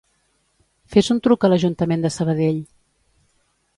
[0.95, 2.59] Fes un truc a l'Ajuntament de Sabadell.